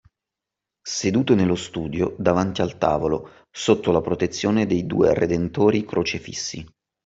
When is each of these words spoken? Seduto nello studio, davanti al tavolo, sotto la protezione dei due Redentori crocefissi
Seduto 0.81 1.35
nello 1.35 1.53
studio, 1.53 2.15
davanti 2.17 2.61
al 2.63 2.79
tavolo, 2.79 3.45
sotto 3.51 3.91
la 3.91 4.01
protezione 4.01 4.65
dei 4.65 4.87
due 4.87 5.13
Redentori 5.13 5.85
crocefissi 5.85 6.65